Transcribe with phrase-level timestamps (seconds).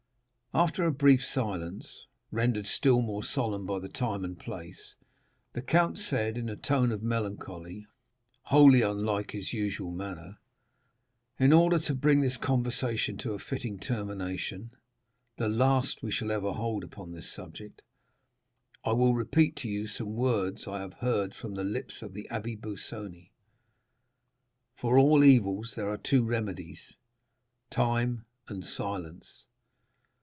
[0.53, 4.97] After a brief silence, rendered still more solemn by the time and place,
[5.53, 7.87] the count said, in a tone of melancholy
[8.41, 10.39] wholly unlike his usual manner:
[11.39, 14.71] "In order to bring this conversation to a fitting termination
[15.37, 17.81] (the last we shall ever hold upon this subject),
[18.83, 22.27] I will repeat to you some words I have heard from the lips of the
[22.29, 23.31] Abbé Busoni.
[24.75, 29.45] For all evils there are two remedies—time and silence.